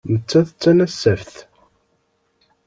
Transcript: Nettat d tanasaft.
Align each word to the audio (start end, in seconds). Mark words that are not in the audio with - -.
Nettat 0.13 0.49
d 0.53 0.57
tanasaft. 0.61 1.35